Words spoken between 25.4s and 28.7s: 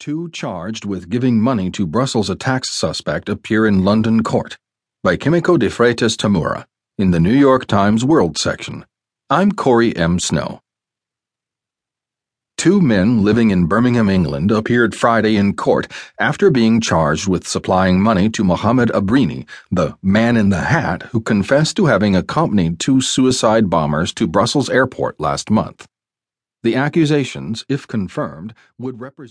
month. The accusations, if confirmed,